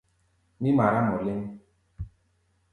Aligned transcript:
Mí 0.61 0.69
mará 0.77 0.99
mɔ 1.07 1.13
hɛ̧ɛ̧ 1.17 1.23
léŋ. 1.27 1.39